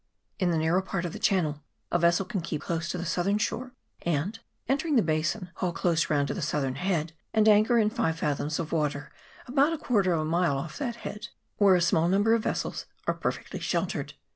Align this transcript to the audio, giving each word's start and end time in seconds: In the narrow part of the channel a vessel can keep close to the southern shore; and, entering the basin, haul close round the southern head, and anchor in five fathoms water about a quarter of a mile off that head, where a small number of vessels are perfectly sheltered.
In 0.39 0.49
the 0.49 0.57
narrow 0.57 0.81
part 0.81 1.05
of 1.05 1.13
the 1.13 1.19
channel 1.19 1.61
a 1.91 1.99
vessel 1.99 2.25
can 2.25 2.41
keep 2.41 2.61
close 2.63 2.89
to 2.89 2.97
the 2.97 3.05
southern 3.05 3.37
shore; 3.37 3.75
and, 4.01 4.39
entering 4.67 4.95
the 4.95 5.03
basin, 5.03 5.51
haul 5.57 5.71
close 5.71 6.09
round 6.09 6.29
the 6.29 6.41
southern 6.41 6.73
head, 6.73 7.13
and 7.35 7.47
anchor 7.47 7.77
in 7.77 7.91
five 7.91 8.17
fathoms 8.17 8.59
water 8.71 9.11
about 9.45 9.73
a 9.73 9.77
quarter 9.77 10.13
of 10.13 10.21
a 10.21 10.25
mile 10.25 10.57
off 10.57 10.79
that 10.79 10.95
head, 11.05 11.27
where 11.57 11.75
a 11.75 11.81
small 11.81 12.07
number 12.07 12.33
of 12.33 12.41
vessels 12.41 12.87
are 13.07 13.13
perfectly 13.13 13.59
sheltered. 13.59 14.15